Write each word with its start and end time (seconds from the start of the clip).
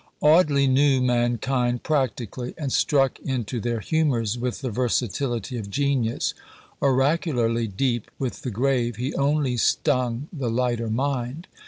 Audley 0.23 0.65
knew 0.65 0.99
mankind 0.99 1.83
practically, 1.83 2.55
and 2.57 2.73
struck 2.73 3.19
into 3.19 3.59
their 3.59 3.81
humours 3.81 4.35
with 4.35 4.61
the 4.61 4.71
versatility 4.71 5.59
of 5.59 5.69
genius: 5.69 6.33
oracularly 6.81 7.67
deep 7.67 8.09
with 8.17 8.41
the 8.41 8.49
grave, 8.49 8.95
he 8.95 9.13
only 9.13 9.57
stung 9.57 10.27
the 10.33 10.49
lighter 10.49 10.89
mind. 10.89 11.45